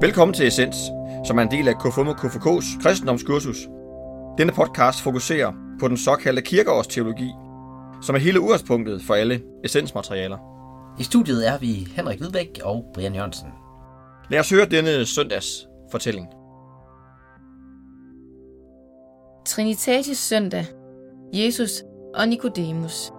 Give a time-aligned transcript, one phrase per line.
[0.00, 0.76] Velkommen til Essens,
[1.24, 3.56] som er en del af KFUM og KFK's kristendomskursus.
[4.38, 7.30] Denne podcast fokuserer på den såkaldte kirkeårsteologi,
[8.02, 10.38] som er hele udgangspunktet for alle essensmaterialer.
[11.00, 13.48] I studiet er vi Henrik Hvidbæk og Brian Jørgensen.
[14.30, 16.26] Lad os høre denne søndags fortælling.
[19.46, 20.66] Trinitatis søndag.
[21.32, 21.82] Jesus
[22.14, 23.12] og Nikodemus.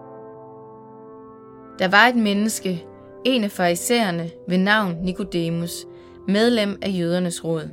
[1.80, 2.86] Der var et menneske,
[3.26, 5.86] en af farisæerne ved navn Nikodemus,
[6.30, 7.70] medlem af jødernes råd.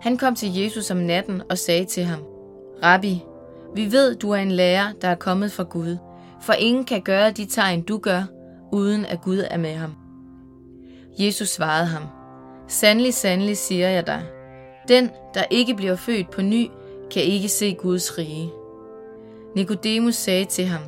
[0.00, 2.24] Han kom til Jesus om natten og sagde til ham,
[2.82, 3.22] Rabbi,
[3.74, 5.96] vi ved, du er en lærer, der er kommet fra Gud,
[6.42, 8.22] for ingen kan gøre de tegn, du gør,
[8.72, 9.94] uden at Gud er med ham.
[11.18, 12.02] Jesus svarede ham,
[12.68, 14.22] Sandelig, sandelig siger jeg dig,
[14.88, 16.70] den, der ikke bliver født på ny,
[17.10, 18.50] kan ikke se Guds rige.
[19.56, 20.82] Nikodemus sagde til ham,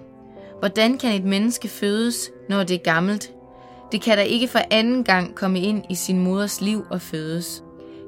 [0.59, 3.33] Hvordan kan et menneske fødes, når det er gammelt?
[3.93, 7.65] Det kan da ikke for anden gang komme ind i sin moders liv og fødes.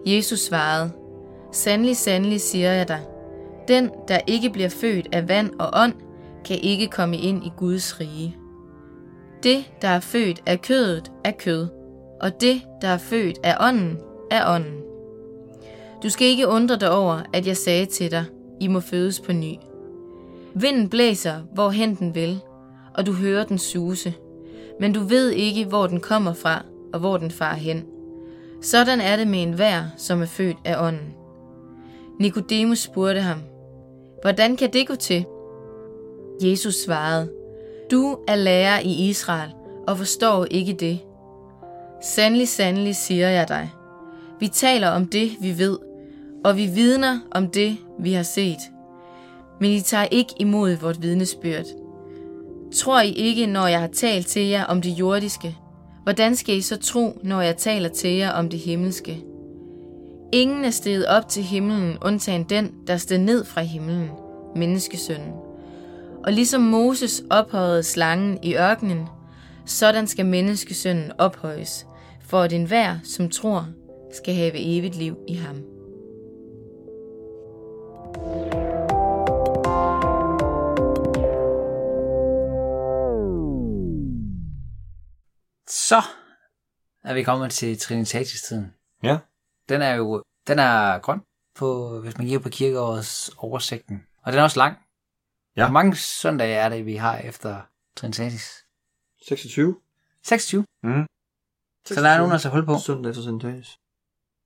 [0.06, 0.92] Jesus svarede,
[1.52, 3.00] Sandelig, sandelig siger jeg dig,
[3.68, 5.94] den, der ikke bliver født af vand og ånd,
[6.44, 8.36] kan ikke komme ind i Guds rige.
[9.42, 11.68] Det, der er født af kødet, er kød,
[12.20, 13.98] og det, der er født af ånden,
[14.30, 14.80] er ånden.
[16.02, 18.24] Du skal ikke undre dig over, at jeg sagde til dig,
[18.60, 19.54] I må fødes på ny.
[20.54, 22.40] Vinden blæser, hvorhen den vil,
[22.94, 24.14] og du hører den suse,
[24.82, 27.84] men du ved ikke, hvor den kommer fra og hvor den farer hen.
[28.62, 31.14] Sådan er det med enhver, som er født af ånden.
[32.20, 33.38] Nikodemus spurgte ham,
[34.22, 35.24] Hvordan kan det gå til?
[36.42, 37.30] Jesus svarede,
[37.90, 39.50] Du er lærer i Israel
[39.86, 40.98] og forstår ikke det.
[42.02, 43.70] Sandelig, sandelig siger jeg dig.
[44.40, 45.78] Vi taler om det, vi ved,
[46.44, 48.60] og vi vidner om det, vi har set.
[49.60, 51.81] Men I tager ikke imod vort vidnesbyrd.
[52.74, 55.56] Tror I ikke, når jeg har talt til jer om det jordiske?
[56.02, 59.24] Hvordan skal I så tro, når jeg taler til jer om det himmelske?
[60.32, 64.10] Ingen er steget op til himlen, undtagen den, der steg ned fra himlen,
[64.56, 65.32] menneskesønnen.
[66.24, 69.06] Og ligesom Moses ophøjede slangen i ørkenen,
[69.66, 71.86] sådan skal menneskesønnen ophøjes,
[72.20, 73.66] for at enhver, som tror,
[74.14, 75.56] skal have evigt liv i ham.
[85.88, 86.02] Så
[87.04, 88.74] er vi kommet til Trinitatis-tiden.
[89.02, 89.18] Ja.
[89.68, 91.20] Den er jo den er grøn,
[91.54, 94.06] på, hvis man kigger på kirkeårets oversigten.
[94.22, 94.76] Og den er også lang.
[95.56, 95.64] Ja.
[95.64, 97.60] Hvor mange søndage er det, vi har efter
[97.96, 98.50] Trinitatis?
[99.26, 99.80] 26.
[100.22, 100.66] 26.
[100.82, 101.06] Mm.
[101.86, 102.78] Så der er nogen, der tager hul på.
[102.78, 103.78] Søndag efter Sintatis.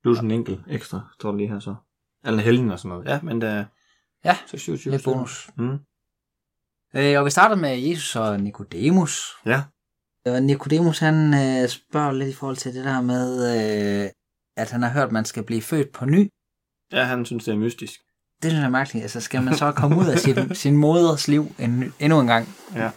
[0.02, 1.74] Plus en enkelt ekstra, står der lige her så.
[2.24, 3.08] Eller en helgen og sådan noget.
[3.08, 3.64] Ja, men der er
[4.24, 4.92] Ja, 26.
[4.92, 5.50] lidt bonus.
[5.56, 5.78] Mm.
[6.94, 9.36] Øh, og vi starter med Jesus og Nikodemus.
[9.46, 9.64] Ja.
[10.26, 13.28] Og Nikodemus han øh, spørger lidt i forhold til det der med,
[14.04, 14.10] øh,
[14.56, 16.30] at han har hørt, at man skal blive født på ny.
[16.92, 18.00] Ja, han synes, det er mystisk.
[18.42, 19.02] Det synes jeg er mærkeligt.
[19.02, 22.48] Altså, skal man så komme ud af sin, sin moders liv en, endnu en gang?
[22.74, 22.90] Ja.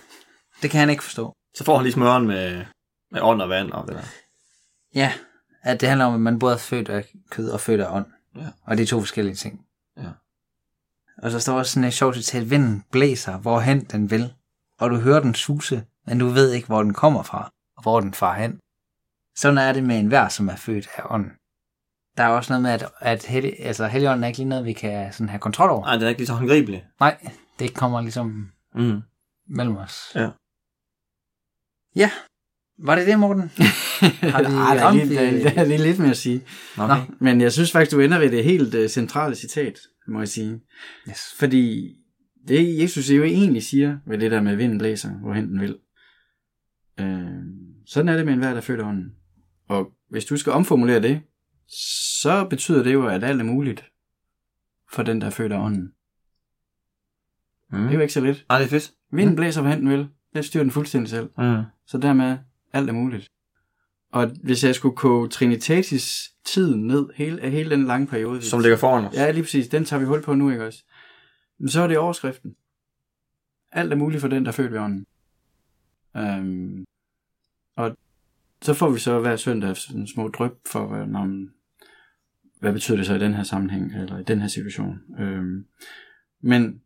[0.61, 1.33] Det kan han ikke forstå.
[1.55, 2.65] Så får han lige smøren med,
[3.11, 4.03] med ånd og vand og det der.
[4.95, 5.13] Ja,
[5.63, 8.05] at det handler om, at man både er født af kød og født af ånd.
[8.35, 8.47] Ja.
[8.63, 9.61] Og det er to forskellige ting.
[9.97, 10.09] Ja.
[11.17, 14.33] Og så står også sådan et sjovt citat, vinden blæser, hvorhen den vil.
[14.79, 17.99] Og du hører den suse, men du ved ikke, hvor den kommer fra, og hvor
[17.99, 18.59] den far hen.
[19.37, 21.31] Sådan er det med enhver, som er født af ånden.
[22.17, 24.73] Der er også noget med, at, at hel, altså, heligånden er ikke lige noget, vi
[24.73, 25.85] kan sådan have kontrol over.
[25.85, 26.85] Nej, det er ikke lige så håndgribelig.
[26.99, 27.27] Nej,
[27.59, 29.01] det kommer ligesom Mm.
[29.47, 30.11] mellem os.
[30.15, 30.29] Ja.
[31.95, 32.11] Ja,
[32.83, 33.41] var det det, Morten?
[34.33, 35.43] Har vi Ej, der, er der, det?
[35.43, 36.43] der er lige lidt mere at sige.
[36.77, 36.95] Okay.
[36.95, 37.01] Nå.
[37.19, 40.61] Men jeg synes faktisk, du ender ved det helt uh, centrale citat, må jeg sige.
[41.09, 41.33] Yes.
[41.39, 41.95] Fordi
[42.47, 45.77] det Jesus jo egentlig siger ved det der med vinden blæser, hvorhen den vil.
[47.01, 47.27] Øh,
[47.85, 49.15] sådan er det med enhver, der er af ånden.
[49.67, 51.21] Og hvis du skal omformulere det,
[52.21, 53.85] så betyder det jo, at alt er muligt
[54.91, 55.93] for den, der er af ånden.
[57.71, 57.79] Mm.
[57.79, 58.45] Det er jo ikke så let.
[58.49, 58.91] Ej, det er fedt.
[59.11, 60.09] Vinden blæser, hvorhen den vil.
[60.35, 61.29] Det styrer den fuldstændig selv.
[61.37, 61.63] Mm.
[61.85, 62.37] Så dermed,
[62.73, 63.27] alt er muligt.
[64.11, 68.41] Og hvis jeg skulle koge Trinitatis tiden ned, hele, af hele den lange periode.
[68.41, 69.13] Som ligger foran os.
[69.15, 69.67] Ja, lige præcis.
[69.67, 70.83] Den tager vi hul på nu, ikke også?
[71.59, 72.55] Men så er det overskriften.
[73.71, 75.05] Alt er muligt for den, der er ved ånden.
[76.15, 76.85] Um,
[77.75, 77.97] og
[78.61, 81.49] så får vi så hver søndag sådan små drøb for, hvad, når man,
[82.59, 84.99] hvad betyder det så i den her sammenhæng, eller i den her situation.
[85.19, 85.65] Um,
[86.41, 86.81] men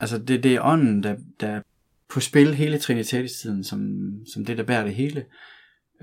[0.00, 1.62] altså, det, det er ånden, der, der er
[2.08, 3.80] på spil hele Trinitatis-tiden, som,
[4.32, 5.24] som det, der bærer det hele.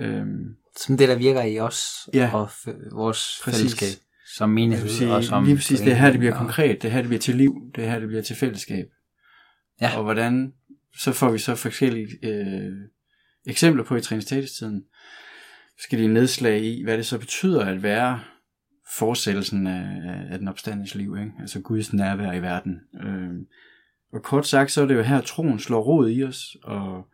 [0.01, 2.29] Um, Som det, der virker i os Ja.
[2.33, 3.59] og f- vores Præcis.
[3.59, 4.03] fællesskab
[4.35, 4.89] som menighed.
[4.89, 6.99] sige, og som lige præcis, det er her, det bliver og- konkret, det er her,
[7.01, 8.85] det bliver til liv, det er her, det bliver til fællesskab.
[9.81, 9.97] Ja.
[9.97, 10.53] Og hvordan,
[10.99, 12.71] så får vi så forskellige øh,
[13.47, 14.83] eksempler på i Trinitatis-tiden.
[15.77, 18.19] skal de nedslag i, hvad det så betyder at være
[18.97, 19.87] fortsættelsen af,
[20.31, 21.31] af den opstandes liv, ikke?
[21.39, 22.79] altså Guds nærvær i verden.
[23.03, 23.29] Øh,
[24.13, 27.07] og kort sagt, så er det jo her, troen slår rod i os, og,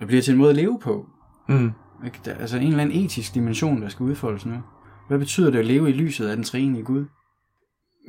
[0.00, 1.06] og bliver til en måde at leve på.
[1.48, 1.72] Mm.
[2.04, 2.20] Ikke?
[2.24, 4.62] Der, altså en eller anden etisk dimension, der skal udfoldes nu.
[5.08, 7.04] Hvad betyder det at leve i lyset af den treenige Gud?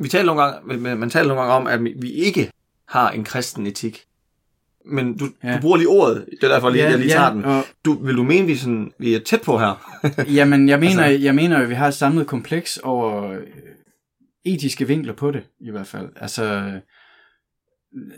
[0.01, 2.51] Vi taler nogle gange, man taler nogle gange om, at vi ikke
[2.87, 4.05] har en kristen etik.
[4.91, 5.55] Men du, ja.
[5.55, 7.45] Du bruger lige ordet, det er derfor lige, Ja, jeg lige ja, tager den.
[7.45, 10.01] og- Du, vil du mene, vi, sådan, vi er tæt på her?
[10.37, 13.37] Jamen, jeg mener, Altså- jeg mener, at vi har et samlet kompleks over øh,
[14.45, 16.09] etiske vinkler på det, i hvert fald.
[16.15, 16.71] Altså,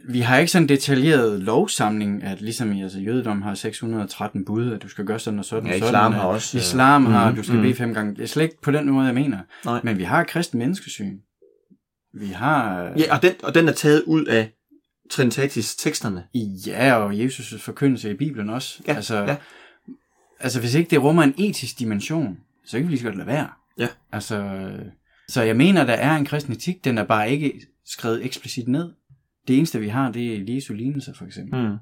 [0.10, 4.72] vi har ikke sådan en detaljeret lovsamling, at ligesom i altså, jødedom har 613 bud,
[4.72, 5.68] at du skal gøre sådan og sådan.
[5.70, 7.64] Ja, og sådan, islam og har også, øh, Islam har, mhm, du skal mhm.
[7.64, 8.16] bede fem gange.
[8.16, 9.38] Det er slet ikke på den måde, jeg mener.
[9.66, 9.80] Nej.
[9.84, 11.18] Men vi har kristen menneskesyn.
[12.20, 12.82] Vi har...
[12.98, 14.52] Ja, og den, og den er taget ud af
[15.10, 16.24] Trinitatis teksterne.
[16.68, 18.84] Ja, og Jesus' forkyndelse i Bibelen også.
[18.88, 19.36] Ja, altså, ja.
[20.40, 23.28] altså, hvis ikke det rummer en etisk dimension, så kan vi lige så godt lade
[23.28, 23.50] være.
[23.78, 23.88] Ja.
[24.12, 24.70] Altså,
[25.28, 28.94] så jeg mener, der er en kristen etik, den er bare ikke skrevet eksplicit ned.
[29.48, 31.62] Det eneste, vi har, det er Jesu lignelser, for eksempel.
[31.62, 31.78] Mm.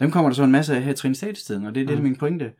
[0.00, 1.98] Dem kommer der så en masse af her i Trinitatis-tiden, og det er det, der
[1.98, 2.52] er min pointe.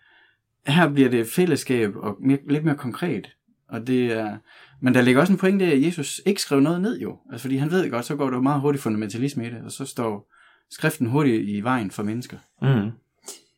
[0.66, 3.36] Her bliver det fællesskab og mere, lidt mere konkret.
[3.68, 4.36] Og det er,
[4.82, 7.16] men der ligger også en pointe af, at Jesus ikke skrev noget ned jo.
[7.32, 9.84] Altså, fordi han ved godt, så går der meget hurtigt fundamentalisme i det, og så
[9.84, 10.32] står
[10.70, 12.36] skriften hurtigt i vejen for mennesker.
[12.62, 12.90] Mm.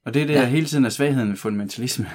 [0.07, 0.41] Og det er det, Ja.
[0.41, 2.07] der hele tiden er svagheden ved fundamentalisme.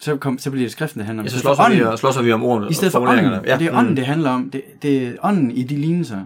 [0.00, 1.26] Så, kom, så bliver det skriften, det handler om.
[1.26, 3.24] Ja, så slås vi, ånden, slås vi om ordene I stedet for ånden.
[3.44, 3.96] Ja, det er ånden, mm.
[3.96, 4.50] det handler om.
[4.50, 6.24] Det, det er ånden i de lignelser.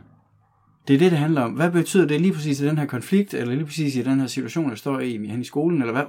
[0.89, 1.53] Det er det, det handler om.
[1.53, 4.27] Hvad betyder det lige præcis i den her konflikt, eller lige præcis i den her
[4.27, 6.05] situation, der står i hen i skolen, eller hvad,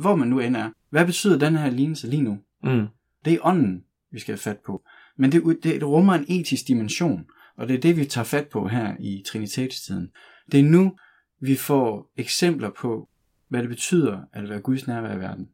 [0.00, 0.70] hvor man nu end er.
[0.90, 2.38] Hvad betyder den her lignelse lige nu?
[2.64, 2.86] Mm.
[3.24, 4.84] Det er ånden, vi skal have fat på.
[5.16, 7.26] Men det, det, det rummer en etisk dimension,
[7.56, 10.10] og det er det, vi tager fat på her i Trinitatis-tiden.
[10.52, 10.96] Det er nu,
[11.40, 13.08] vi får eksempler på,
[13.48, 15.48] hvad det betyder at være Guds nærvær i verden.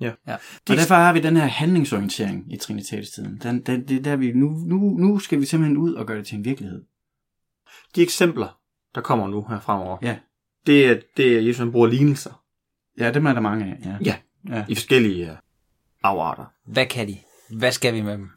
[0.00, 0.12] Ja.
[0.26, 0.34] Ja.
[0.70, 3.40] Og derfor har vi den her handlingsorientering i Trinitatis-tiden.
[3.42, 6.18] Den, den, det er der, vi nu, nu, nu skal vi simpelthen ud og gøre
[6.18, 6.84] det til en virkelighed.
[7.94, 8.60] De eksempler,
[8.94, 10.18] der kommer nu her fremover, Ja,
[10.66, 12.46] det er, det er Jesus, han bruger lignelser
[12.98, 13.78] ja dem er der mange af.
[13.84, 13.96] Ja.
[14.04, 14.16] Ja.
[14.56, 14.64] ja.
[14.68, 15.38] i forskellige
[16.06, 16.44] afarter.
[16.66, 17.18] Hvad kan de?
[17.58, 18.30] Hvad skal vi med dem?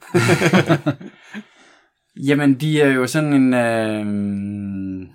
[2.27, 3.53] Jamen, de er jo sådan en...
[3.53, 5.09] Øh...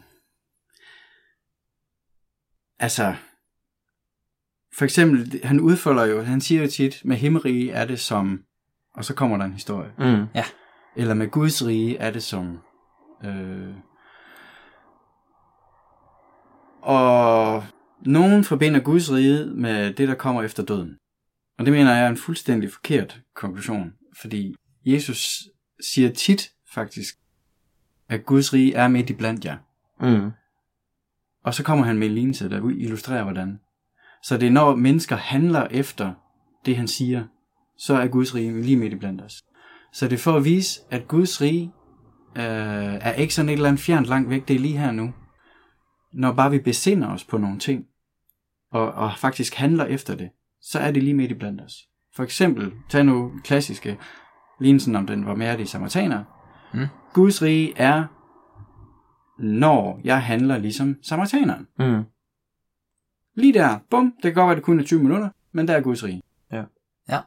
[2.79, 3.15] Altså...
[4.77, 8.41] For eksempel, han udfolder jo, han siger jo tit, med himmerige er det som...
[8.95, 9.93] Og så kommer der en historie.
[9.99, 10.27] Mm.
[10.97, 12.59] Eller med Guds rige er det som...
[13.25, 13.75] Øh...
[16.83, 17.65] Og
[18.01, 20.97] nogen forbinder Guds rige med det, der kommer efter døden.
[21.59, 24.55] Og det mener jeg er en fuldstændig forkert konklusion, fordi
[24.87, 25.43] Jesus
[25.81, 27.19] siger tit faktisk,
[28.09, 29.57] at Guds rige er midt i blandt jer.
[30.01, 30.31] Mm.
[31.45, 33.61] Og så kommer han med en lignelse, der illustrerer hvordan.
[34.23, 36.15] Så det er når mennesker handler efter
[36.67, 37.25] det, han siger,
[37.77, 39.45] så er Guds rige lige midt i blandt os.
[39.93, 41.73] Så det er for at vise, at Guds rige
[42.37, 45.15] øh, er ikke sådan et eller andet fjernt langt væk, det er lige her nu.
[46.13, 47.87] Når bare vi besinder os på nogle ting,
[48.71, 50.31] og, og faktisk handler efter det,
[50.65, 51.89] så er det lige midt i blandt os.
[52.17, 53.99] For eksempel, tag nu klassiske
[54.61, 56.25] lignelsen om den varmærdige samaritaner.
[56.75, 56.87] Mm.
[57.13, 58.05] Guds rige er,
[59.39, 61.67] når jeg handler ligesom samaritaneren.
[61.79, 62.05] Mm.
[63.35, 65.81] Lige der, bum, det kan godt være, det kun er 20 minutter, men der er
[65.81, 66.23] Guds rige.
[66.53, 66.65] Ja.
[67.09, 67.21] Ja.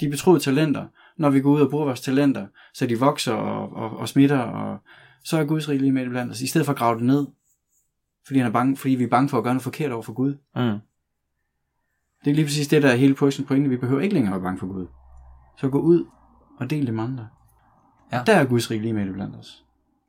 [0.00, 0.86] De betroede talenter,
[1.16, 4.38] når vi går ud og bruger vores talenter, så de vokser og, og, og smitter,
[4.38, 4.78] og
[5.24, 7.26] så er Guds rige lige med blandt os, i stedet for at grave det ned,
[8.26, 10.12] fordi, han er bange, fordi vi er bange for at gøre noget forkert over for
[10.12, 10.36] Gud.
[10.56, 10.78] Mm.
[12.24, 13.44] Det er lige præcis det, der er hele pointen.
[13.44, 13.70] pointen.
[13.70, 14.86] Vi behøver ikke længere være bange for Gud.
[15.58, 16.06] Så gå ud
[16.60, 17.28] og del det med andre.
[18.12, 18.22] Ja.
[18.26, 19.64] Der er Guds rige lige med blandt os.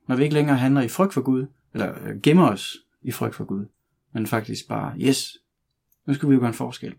[0.08, 3.34] Når vi ikke længere handler i frygt for Gud, eller øh, gemmer os i frygt
[3.34, 3.66] for Gud,
[4.12, 5.36] men faktisk bare, yes,
[6.06, 6.94] nu skal vi jo gøre en forskel.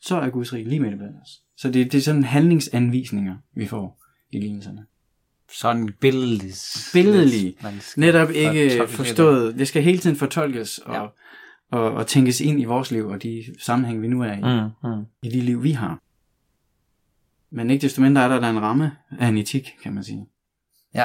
[0.00, 1.42] Så er Guds rige lige med blandt os.
[1.56, 4.86] Så det, det er sådan handlingsanvisninger, vi får i lignelserne.
[5.52, 5.90] Sådan.
[6.92, 7.54] Billedlig.
[7.80, 8.88] Skal Netop ikke det.
[8.88, 9.58] forstået.
[9.58, 11.14] Det skal hele tiden fortolkes og.
[11.72, 14.40] Og, og tænkes ind i vores liv og de sammenhæng, vi nu er i.
[14.40, 14.90] Mm.
[14.90, 15.04] Mm.
[15.22, 15.98] i de liv, vi har.
[17.50, 20.26] Men ikke desto mindre er der, der en ramme af en etik, kan man sige.
[20.94, 21.04] Ja.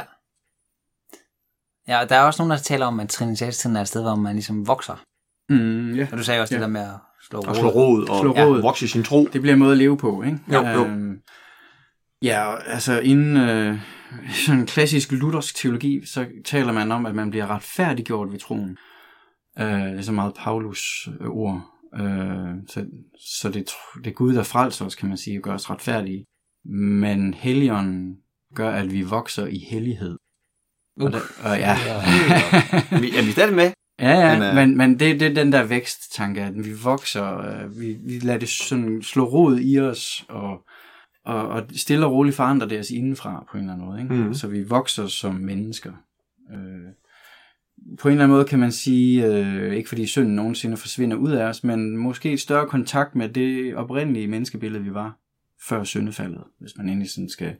[1.88, 4.16] Ja, og der er også nogen, der taler om, at Trinitatis-tiden er et sted, hvor
[4.16, 5.04] man ligesom vokser.
[5.50, 6.08] Mm, ja.
[6.12, 6.60] Og du sagde også ja.
[6.60, 8.46] det der med at slå Og slå rod og Slå ja.
[8.46, 8.62] rod.
[8.62, 9.28] vokse sin tro.
[9.34, 10.40] Det bliver en måde at leve på, ikke?
[10.54, 10.86] Jo, jo.
[10.86, 11.22] Øhm,
[12.22, 13.80] ja, og altså inden øh,
[14.46, 18.78] sådan klassisk luthersk teologi, så taler man om, at man bliver retfærdiggjort ved troen.
[19.60, 21.66] Øh, det er så meget Paulus øh, ord.
[21.94, 22.86] Øh, så
[23.20, 23.70] så det,
[24.04, 26.26] det er Gud, der frelser os, kan man sige, og gør os retfærdige.
[26.66, 28.18] Men Helligånden
[28.56, 30.18] gør, at vi vokser i hellighed.
[31.00, 31.76] Og, der, og ja,
[33.00, 33.72] Vi, er vi stadig med?
[34.00, 37.38] Ja, ja, Men, øh, men, men det, det er den der væksttanke, at vi vokser,
[37.38, 40.66] øh, vi, vi lader det sådan slå rod i os, og,
[41.26, 44.02] og, og stille og roligt forandre det os indenfra på en eller anden måde.
[44.02, 44.14] Ikke?
[44.14, 44.34] Mhm.
[44.34, 45.94] Så vi vokser som mennesker.
[46.54, 46.92] Øh,
[48.00, 51.32] på en eller anden måde kan man sige, øh, ikke fordi synden nogensinde forsvinder ud
[51.32, 55.20] af os, men måske et større kontakt med det oprindelige menneskebillede, vi var
[55.68, 57.56] før syndefaldet, hvis man endelig sådan skal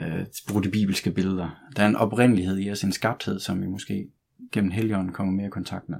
[0.00, 1.50] øh, bruge de bibelske billeder.
[1.76, 4.08] Der er en oprindelighed i os, en skabthed, som vi måske
[4.52, 5.98] gennem helligånden kommer mere i kontakt med.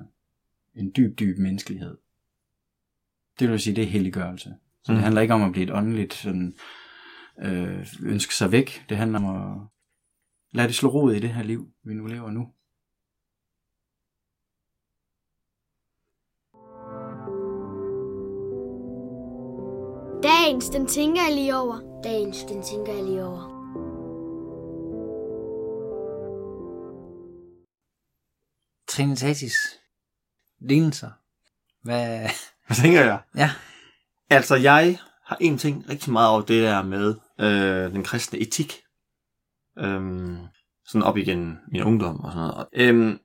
[0.75, 1.97] En dyb, dyb menneskelighed.
[3.39, 4.55] Det vil sige, det er helliggørelse.
[4.85, 4.93] Så.
[4.93, 4.97] Mm.
[4.97, 6.55] det handler ikke om at blive et åndeligt sådan,
[7.43, 8.85] øh, ønske sig væk.
[8.89, 9.59] Det handler om at
[10.53, 12.49] lade det slå rod i det her liv, vi nu lever nu.
[20.49, 22.01] Dagens, den tænker jeg lige over.
[22.05, 23.43] Dagens, den tænker jeg lige over.
[28.89, 29.55] Trinitatis
[30.59, 31.11] lignelser.
[31.83, 32.29] Hvad...
[32.67, 33.21] Hvad tænker jeg?
[33.37, 33.51] Ja.
[34.31, 38.83] Altså, jeg har en ting rigtig meget over det der med øh, den kristne etik.
[39.79, 40.39] Øhm,
[40.85, 42.55] sådan op igen min ungdom og sådan noget.
[42.55, 43.19] Og, øhm,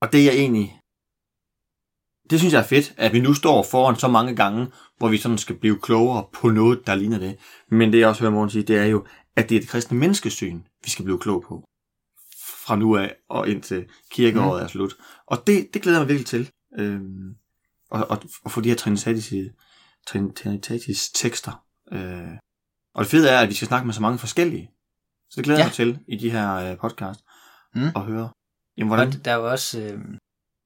[0.00, 0.80] og det er jeg egentlig...
[2.30, 4.66] Det synes jeg er fedt, at vi nu står foran så mange gange,
[4.98, 7.36] hvor vi sådan skal blive klogere på noget, der ligner det.
[7.70, 9.06] Men det jeg også hører morgen sige, det er jo,
[9.36, 11.64] at det er det kristne menneskesyn, vi skal blive klog på.
[12.66, 14.64] Fra nu af og indtil kirkeåret mm.
[14.64, 14.96] er slut.
[15.26, 16.50] Og det, det glæder jeg mig virkelig til.
[16.78, 17.34] Øhm,
[17.90, 19.32] og, og, og få de her Trinitatis,
[20.10, 21.64] Trin- Trinitatis tekster.
[21.92, 22.36] Øh,
[22.94, 24.70] og det fede er, at vi skal snakke med så mange forskellige.
[25.30, 25.64] Så det glæder Ja.
[25.64, 27.20] jeg mig til i de her øh, podcast.
[27.74, 27.88] Mm.
[27.94, 28.28] Og høre.
[28.76, 29.08] Jamen, hvordan?
[29.08, 29.80] Og der er jo også...
[29.80, 29.98] Øh,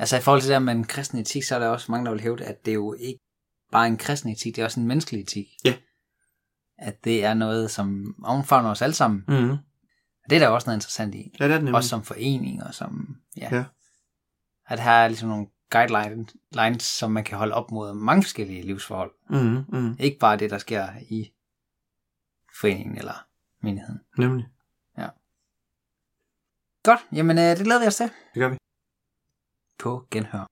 [0.01, 2.05] altså i forhold til det der med en kristen etik, så er der også mange,
[2.05, 3.21] der vil hævde, at det er jo ikke
[3.73, 5.47] bare en kristen etik, det er også en menneskelig etik.
[5.65, 5.75] Ja.
[6.79, 9.25] At det er noget, som omfavner os alle sammen.
[10.25, 11.37] Og det er der også noget interessant i.
[11.41, 11.75] Ja, det er det nemlig.
[11.75, 13.17] Også som forening og som...
[13.37, 13.49] Ja.
[13.57, 13.65] Ja.
[14.67, 18.63] At her er ligesom nogle guidelines, lines, som man kan holde op mod mange forskellige
[18.63, 19.13] livsforhold.
[19.31, 19.65] Mm-hmm.
[19.69, 19.97] Mm-hmm.
[19.99, 21.33] Ikke bare det, der sker i
[22.61, 23.27] foreningen eller
[23.63, 24.01] menigheden.
[24.19, 24.47] Nemlig.
[26.83, 28.07] Godt, jamen øh, det glæder vi os til.
[28.07, 28.57] Det gør vi.
[29.83, 30.47] På genhør.